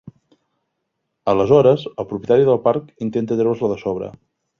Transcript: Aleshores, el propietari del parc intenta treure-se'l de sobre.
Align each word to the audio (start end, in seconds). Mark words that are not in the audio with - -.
Aleshores, 1.33 1.83
el 2.03 2.07
propietari 2.13 2.47
del 2.47 2.59
parc 2.65 2.89
intenta 3.07 3.39
treure-se'l 3.43 3.75
de 3.75 3.79
sobre. 3.83 4.09